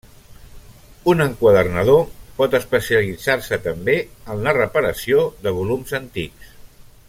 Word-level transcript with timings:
Un 1.11 1.19
enquadernador 1.25 1.99
pot 2.39 2.57
especialitzar-se 2.61 3.61
també 3.67 3.99
en 4.37 4.43
la 4.49 4.55
reparació 4.59 5.23
de 5.45 5.55
volums 5.61 5.97
antics. 6.03 6.59